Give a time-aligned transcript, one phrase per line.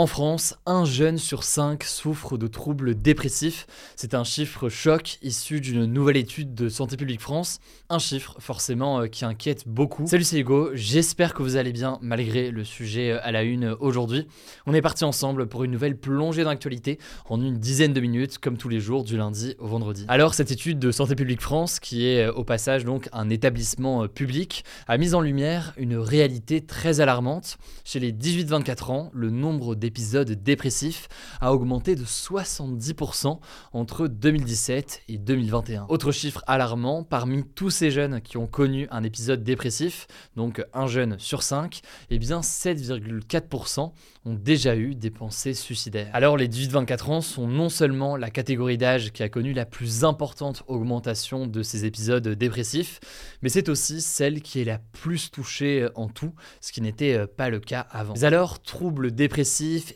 [0.00, 3.66] En France, un jeune sur cinq souffre de troubles dépressifs.
[3.96, 7.58] C'est un chiffre choc issu d'une nouvelle étude de Santé publique France.
[7.90, 10.06] Un chiffre forcément euh, qui inquiète beaucoup.
[10.06, 13.76] Salut c'est Hugo, j'espère que vous allez bien malgré le sujet euh, à la une
[13.78, 14.26] aujourd'hui.
[14.64, 16.98] On est parti ensemble pour une nouvelle plongée dans l'actualité
[17.28, 20.06] en une dizaine de minutes comme tous les jours du lundi au vendredi.
[20.08, 24.08] Alors cette étude de Santé publique France, qui est euh, au passage donc un établissement
[24.08, 27.58] public, a mis en lumière une réalité très alarmante.
[27.84, 31.08] Chez les 18-24 ans, le nombre d'épisodes dépressifs
[31.40, 33.40] a augmenté de 70%
[33.72, 35.86] entre 2017 et 2021.
[35.88, 40.06] Autre chiffre alarmant, parmi tous ces jeunes qui ont connu un épisode dépressif,
[40.36, 43.90] donc un jeune sur 5, eh bien 7,4%
[44.26, 46.10] ont déjà eu des pensées suicidaires.
[46.12, 50.04] Alors les 18-24 ans sont non seulement la catégorie d'âge qui a connu la plus
[50.04, 53.00] importante augmentation de ces épisodes dépressifs,
[53.42, 57.50] mais c'est aussi celle qui est la plus touchée en tout, ce qui n'était pas
[57.50, 58.14] le cas avant.
[58.14, 59.40] Mais alors, troubles dépressifs,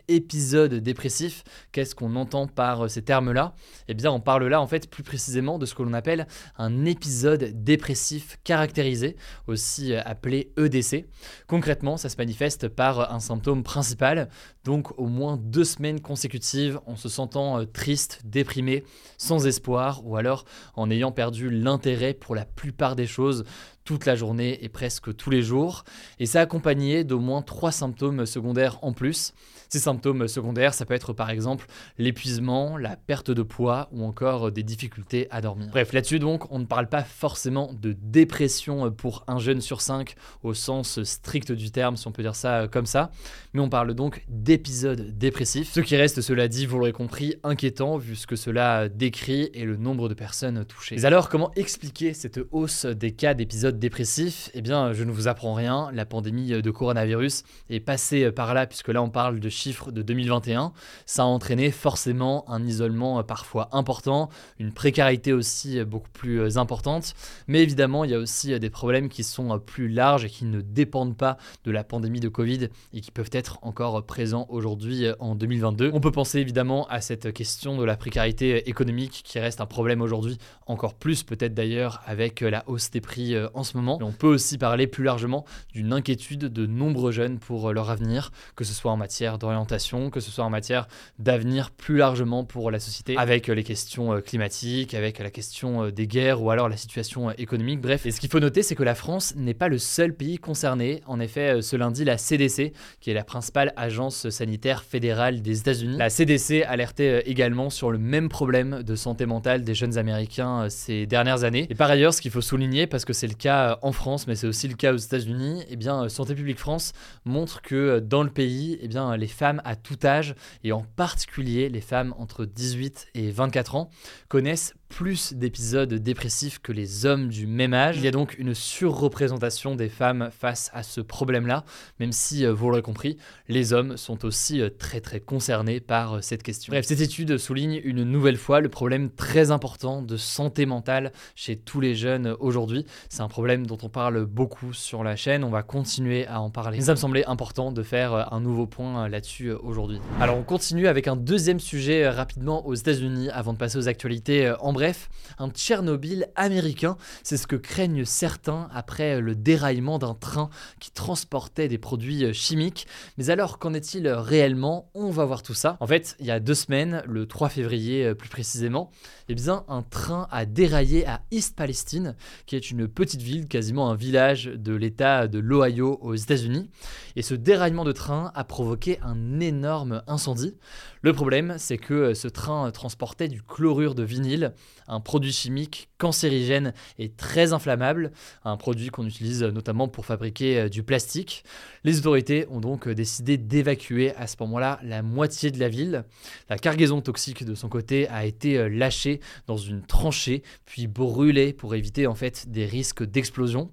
[0.08, 3.55] épisodes dépressifs, qu'est-ce qu'on entend par ces termes-là?
[3.89, 6.84] Eh bien, on parle là en fait plus précisément de ce que l'on appelle un
[6.84, 9.16] épisode dépressif caractérisé,
[9.47, 11.06] aussi appelé EDC.
[11.47, 14.28] Concrètement, ça se manifeste par un symptôme principal
[14.64, 18.84] donc au moins deux semaines consécutives en se sentant euh, triste, déprimé,
[19.19, 20.44] sans espoir, ou alors
[20.75, 23.44] en ayant perdu l'intérêt pour la plupart des choses
[23.84, 25.84] toute la journée et presque tous les jours.
[26.18, 29.32] Et ça accompagné d'au moins trois symptômes secondaires en plus.
[29.68, 31.66] Ces symptômes secondaires, ça peut être par exemple
[31.98, 35.69] l'épuisement, la perte de poids ou encore des difficultés à dormir.
[35.70, 40.14] Bref, là-dessus donc, on ne parle pas forcément de dépression pour un jeune sur cinq
[40.42, 43.10] au sens strict du terme, si on peut dire ça comme ça,
[43.53, 45.72] mais on parle donc d'épisodes dépressifs.
[45.72, 49.64] Ce qui reste, cela dit, vous l'aurez compris, inquiétant vu ce que cela décrit et
[49.64, 50.94] le nombre de personnes touchées.
[50.94, 55.28] Mais alors, comment expliquer cette hausse des cas d'épisodes dépressifs Eh bien, je ne vous
[55.28, 59.48] apprends rien, la pandémie de coronavirus est passée par là, puisque là on parle de
[59.48, 60.72] chiffres de 2021.
[61.06, 67.14] Ça a entraîné forcément un isolement parfois important, une précarité aussi beaucoup plus importante,
[67.48, 70.60] mais évidemment il y a aussi des problèmes qui sont plus larges et qui ne
[70.60, 75.34] dépendent pas de la pandémie de Covid et qui peuvent être encore présents aujourd'hui en
[75.34, 75.91] 2022.
[75.92, 80.00] On peut penser évidemment à cette question de la précarité économique qui reste un problème
[80.00, 83.98] aujourd'hui, encore plus peut-être d'ailleurs avec la hausse des prix en ce moment.
[84.00, 88.64] on peut aussi parler plus largement d'une inquiétude de nombreux jeunes pour leur avenir, que
[88.64, 90.86] ce soit en matière d'orientation, que ce soit en matière
[91.19, 96.42] d'avenir plus largement pour la société, avec les questions climatiques, avec la question des guerres
[96.42, 97.80] ou alors la situation économique.
[97.80, 100.38] Bref, et ce qu'il faut noter, c'est que la France n'est pas le seul pays
[100.38, 101.03] concerné.
[101.06, 105.97] En effet, ce lundi, la CDC, qui est la principale agence sanitaire fédérale des États-Unis,
[105.98, 111.06] la CDC alertait également sur le même problème de santé mentale des jeunes Américains ces
[111.06, 111.66] dernières années.
[111.70, 114.34] Et par ailleurs, ce qu'il faut souligner, parce que c'est le cas en France, mais
[114.34, 116.92] c'est aussi le cas aux États-Unis, eh bien, Santé publique France
[117.25, 121.69] montre que dans le pays, eh bien, les femmes à tout âge, et en particulier
[121.69, 123.91] les femmes entre 18 et 24 ans,
[124.28, 127.97] connaissent plus d'épisodes dépressifs que les hommes du même âge.
[127.97, 131.65] Il y a donc une surreprésentation des femmes face à ce problème-là,
[132.00, 133.17] même si, vous l'aurez compris,
[133.49, 136.72] les hommes sont aussi très très concernés par cette question.
[136.72, 141.56] Bref, cette étude souligne une nouvelle fois le problème très important de santé mentale chez
[141.56, 142.87] tous les jeunes aujourd'hui.
[143.09, 146.51] C'est un problème dont on parle beaucoup sur la chaîne, on va continuer à en
[146.51, 146.81] parler.
[146.81, 150.01] Ça me semblait important de faire un nouveau point là-dessus aujourd'hui.
[150.21, 154.53] Alors on continue avec un deuxième sujet rapidement aux États-Unis avant de passer aux actualités
[154.74, 155.08] bref
[155.38, 161.68] un Tchernobyl américain, c'est ce que craignent certains après le déraillement d'un train qui transportait
[161.68, 162.86] des produits chimiques.
[163.16, 164.91] Mais alors, qu'en est-il réellement?
[164.94, 165.76] On va voir tout ça.
[165.80, 168.91] En fait, il y a deux semaines, le 3 février plus précisément,
[169.28, 169.34] eh
[169.68, 172.16] un train a déraillé à East Palestine,
[172.47, 176.70] qui est une petite ville, quasiment un village de l'État de l'Ohio aux États-Unis.
[177.16, 180.56] Et ce déraillement de train a provoqué un énorme incendie.
[181.03, 184.54] Le problème, c'est que ce train transportait du chlorure de vinyle,
[184.89, 188.13] un produit chimique cancérigène et très inflammable,
[188.45, 191.45] un produit qu'on utilise notamment pour fabriquer euh, du plastique.
[191.84, 196.05] Les autorités ont donc décidé d'évacuer à ce moment-là la moitié de la ville.
[196.49, 201.53] La cargaison toxique de son côté a été euh, lâchée dans une tranchée puis brûlée
[201.53, 203.71] pour éviter en fait des risques d'explosion.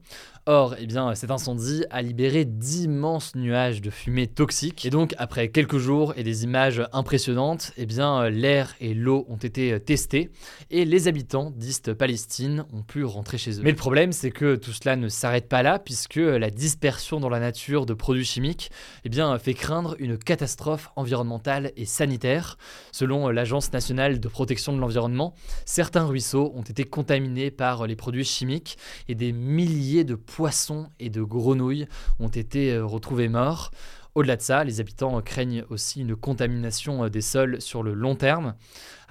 [0.47, 4.83] Or, eh bien, cet incendie a libéré d'immenses nuages de fumée toxique.
[4.85, 9.37] Et donc, après quelques jours et des images impressionnantes, eh bien, l'air et l'eau ont
[9.37, 10.31] été testés
[10.71, 13.61] et les habitants d'East Palestine ont pu rentrer chez eux.
[13.63, 17.29] Mais le problème, c'est que tout cela ne s'arrête pas là, puisque la dispersion dans
[17.29, 18.71] la nature de produits chimiques
[19.05, 22.57] eh bien, fait craindre une catastrophe environnementale et sanitaire.
[22.91, 25.35] Selon l'Agence nationale de protection de l'environnement,
[25.65, 31.09] certains ruisseaux ont été contaminés par les produits chimiques et des milliers de poissons et
[31.09, 31.87] de grenouilles
[32.19, 33.71] ont été euh, retrouvés morts.
[34.15, 38.15] Au-delà de ça, les habitants craignent aussi une contamination euh, des sols sur le long
[38.15, 38.55] terme.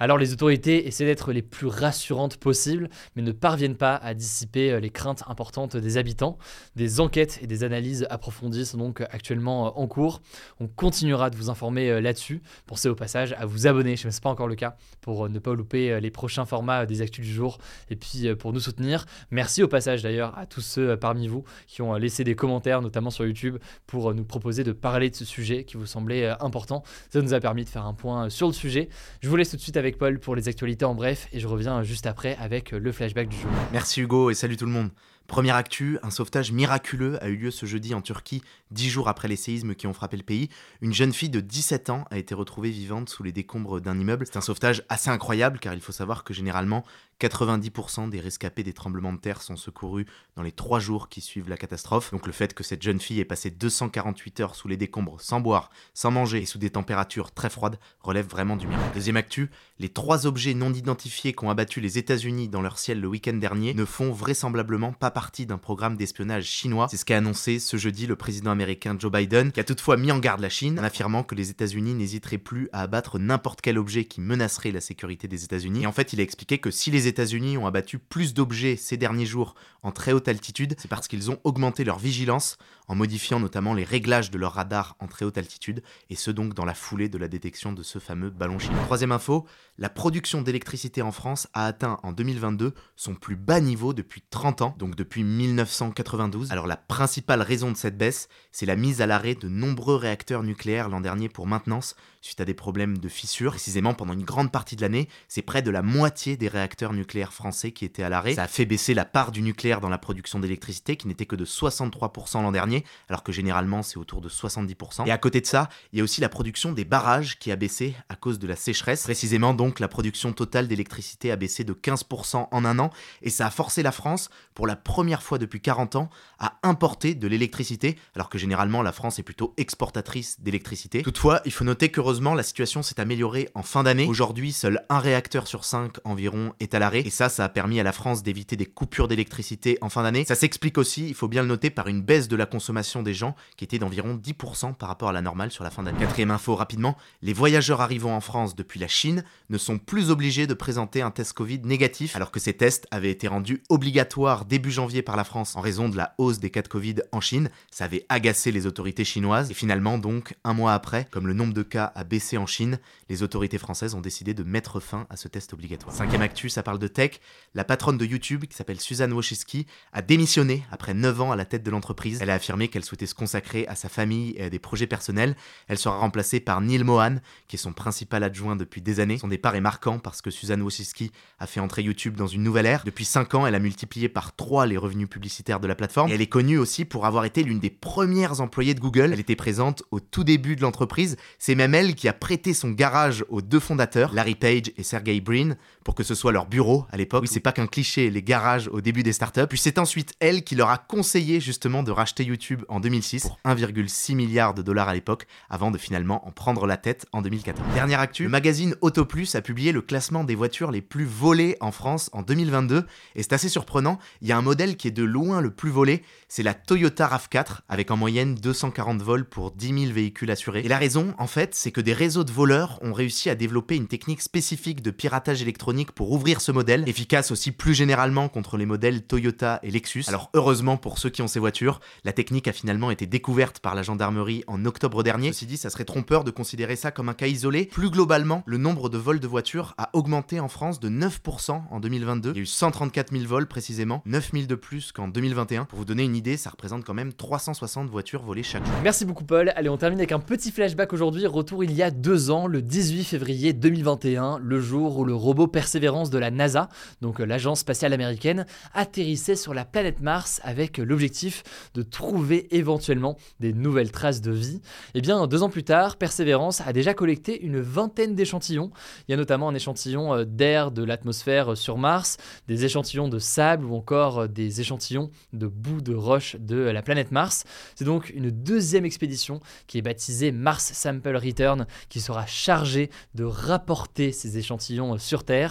[0.01, 4.71] Alors les autorités essaient d'être les plus rassurantes possibles, mais ne parviennent pas à dissiper
[4.71, 6.39] euh, les craintes importantes des habitants.
[6.75, 10.23] Des enquêtes et des analyses approfondies sont donc actuellement euh, en cours.
[10.59, 12.41] On continuera de vous informer euh, là-dessus.
[12.65, 15.37] Pensez au passage à vous abonner, je ne sais pas encore le cas, pour ne
[15.37, 17.59] pas louper les prochains formats des actus du jour
[17.91, 19.05] et puis pour nous soutenir.
[19.29, 23.11] Merci au passage d'ailleurs à tous ceux parmi vous qui ont laissé des commentaires, notamment
[23.11, 26.81] sur YouTube, pour nous proposer de parler de ce sujet qui vous semblait important.
[27.11, 28.89] Ça nous a permis de faire un point sur le sujet.
[29.21, 31.47] Je vous laisse tout de suite avec Paul pour les actualités en bref et je
[31.47, 33.51] reviens juste après avec le flashback du jour.
[33.71, 34.89] Merci Hugo et salut tout le monde.
[35.31, 39.29] Première actu, un sauvetage miraculeux a eu lieu ce jeudi en Turquie, dix jours après
[39.29, 40.49] les séismes qui ont frappé le pays.
[40.81, 44.25] Une jeune fille de 17 ans a été retrouvée vivante sous les décombres d'un immeuble.
[44.25, 46.83] C'est un sauvetage assez incroyable car il faut savoir que généralement
[47.21, 50.05] 90% des rescapés des tremblements de terre sont secourus
[50.35, 52.11] dans les trois jours qui suivent la catastrophe.
[52.11, 55.39] Donc le fait que cette jeune fille ait passé 248 heures sous les décombres, sans
[55.39, 58.95] boire, sans manger et sous des températures très froides, relève vraiment du miracle.
[58.95, 59.49] Deuxième actu,
[59.79, 63.73] les trois objets non identifiés qu'ont abattu les États-Unis dans leur ciel le week-end dernier
[63.73, 66.87] ne font vraisemblablement pas partie d'un programme d'espionnage chinois.
[66.89, 70.11] C'est ce qu'a annoncé ce jeudi le président américain Joe Biden, qui a toutefois mis
[70.11, 73.77] en garde la Chine en affirmant que les États-Unis n'hésiteraient plus à abattre n'importe quel
[73.77, 75.83] objet qui menacerait la sécurité des États-Unis.
[75.83, 78.97] Et en fait, il a expliqué que si les États-Unis ont abattu plus d'objets ces
[78.97, 82.57] derniers jours en très haute altitude, c'est parce qu'ils ont augmenté leur vigilance
[82.87, 86.53] en modifiant notamment les réglages de leur radar en très haute altitude, et ce donc
[86.53, 88.83] dans la foulée de la détection de ce fameux ballon chinois.
[88.83, 89.47] Troisième info,
[89.77, 94.61] la production d'électricité en France a atteint en 2022 son plus bas niveau depuis 30
[94.61, 96.51] ans, donc depuis 1992.
[96.51, 100.43] Alors la principale raison de cette baisse, c'est la mise à l'arrêt de nombreux réacteurs
[100.43, 103.51] nucléaires l'an dernier pour maintenance suite à des problèmes de fissures.
[103.51, 107.33] Précisément pendant une grande partie de l'année, c'est près de la moitié des réacteurs nucléaires
[107.33, 108.35] français qui étaient à l'arrêt.
[108.35, 111.35] Ça a fait baisser la part du nucléaire dans la production d'électricité qui n'était que
[111.35, 115.07] de 63% l'an dernier, alors que généralement c'est autour de 70%.
[115.07, 117.55] Et à côté de ça, il y a aussi la production des barrages qui a
[117.55, 119.03] baissé à cause de la sécheresse.
[119.03, 122.91] Précisément donc la production totale d'électricité a baissé de 15% en un an
[123.23, 127.15] et ça a forcé la France, pour la première fois depuis 40 ans, à importer
[127.15, 131.01] de l'électricité, alors que généralement la France est plutôt exportatrice d'électricité.
[131.01, 134.05] Toutefois, il faut noter que heureusement la situation s'est améliorée en fin d'année.
[134.05, 137.79] Aujourd'hui, seul un réacteur sur 5 environ est à l'arrêt et ça, ça a permis
[137.79, 140.25] à la France d'éviter des coupures d'électricité en fin d'année.
[140.25, 143.13] Ça s'explique aussi, il faut bien le noter, par une baisse de la consommation des
[143.13, 145.99] gens qui était d'environ 10% par rapport à la normale sur la fin d'année.
[145.99, 150.47] Quatrième info rapidement, les voyageurs arrivant en France depuis la Chine ne sont plus obligés
[150.47, 154.69] de présenter un test Covid négatif alors que ces tests avaient été rendus obligatoires début
[154.69, 157.49] janvier par la France en raison de la hausse des cas de Covid en Chine.
[157.69, 161.53] Ça avait agacé les autorités chinoises et finalement donc un mois après, comme le nombre
[161.53, 162.79] de cas a baissé en Chine,
[163.09, 165.93] les autorités françaises ont décidé de mettre fin à ce test obligatoire.
[165.93, 167.19] Cinquième actu, ça parle de tech.
[167.53, 171.45] La patronne de YouTube, qui s'appelle Suzanne Wojcicki, a démissionné après 9 ans à la
[171.45, 172.19] tête de l'entreprise.
[172.21, 175.35] Elle a affirmé qu'elle souhaitait se consacrer à sa famille et à des projets personnels.
[175.67, 179.19] Elle sera remplacée par Neil Mohan, qui est son principal adjoint depuis des années.
[179.19, 182.65] Son départ est marquant parce que Suzanne Wojcicki a fait entrer YouTube dans une nouvelle
[182.65, 182.83] ère.
[182.85, 186.11] Depuis 5 ans, elle a multiplié par 3 les revenus publicitaires de la plateforme.
[186.11, 189.11] Elle est connue aussi pour avoir été l'une des premières employées de Google.
[189.13, 191.17] Elle était présente au tout début de l'entreprise.
[191.37, 195.19] C'est même elle qui a prêté son garage aux deux fondateurs, Larry Page et Sergey
[195.19, 197.23] Brin, pour que ce soit leur bureau à l'époque.
[197.23, 199.47] Oui, c'est pas qu'un cliché, les garages au début des startups.
[199.47, 203.39] Puis c'est ensuite elle qui leur a conseillé justement de racheter YouTube en 2006 pour
[203.45, 207.65] 1,6 milliard de dollars à l'époque, avant de finalement en prendre la tête en 2014.
[207.73, 211.71] Dernière actu, le magazine Autoplus a publié le classement des voitures les plus volées en
[211.71, 212.85] France en 2022,
[213.15, 215.69] et c'est assez surprenant, il y a un modèle qui est de loin le plus
[215.69, 220.61] volé, c'est la Toyota RAV4, avec en moyenne 240 vols pour 10 000 véhicules assurés.
[220.63, 223.75] Et la raison, en fait, c'est que des réseaux de voleurs ont réussi à développer
[223.75, 228.57] une technique spécifique de piratage électronique pour ouvrir ce modèle, efficace aussi plus généralement contre
[228.57, 230.03] les modèles Toyota et Lexus.
[230.07, 233.73] Alors heureusement pour ceux qui ont ces voitures, la technique a finalement été découverte par
[233.73, 235.31] la gendarmerie en octobre dernier.
[235.31, 237.65] Ceci dit, ça serait trompeur de considérer ça comme un cas isolé.
[237.65, 241.79] Plus globalement, le nombre de vols de voitures a augmenté en France de 9% en
[241.79, 242.31] 2022.
[242.31, 245.65] Il y a eu 134 000 vols précisément, 9 000 de plus qu'en 2021.
[245.65, 248.75] Pour vous donner une idée, ça représente quand même 360 voitures volées chaque jour.
[248.83, 249.53] Merci beaucoup Paul.
[249.55, 251.25] Allez, on termine avec un petit flashback aujourd'hui.
[251.25, 255.47] Retour il y a deux ans, le 18 février 2021, le jour où le robot
[255.61, 256.69] Persévérance de la NASA,
[257.01, 261.43] donc euh, l'agence spatiale américaine, atterrissait sur la planète Mars avec l'objectif
[261.75, 264.55] de trouver éventuellement des nouvelles traces de vie.
[264.55, 264.61] Et
[264.95, 268.71] eh bien, deux ans plus tard, Persévérance a déjà collecté une vingtaine d'échantillons.
[269.07, 273.19] Il y a notamment un échantillon euh, d'air de l'atmosphère sur Mars, des échantillons de
[273.19, 277.43] sable ou encore des échantillons de boue de roche de la planète Mars.
[277.75, 283.25] C'est donc une deuxième expédition qui est baptisée Mars Sample Return qui sera chargée de
[283.25, 285.50] rapporter ces échantillons sur Terre.